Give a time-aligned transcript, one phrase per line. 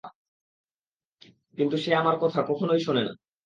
[1.57, 3.13] কিন্তু সে আমার কথা কখনোই শোনে না!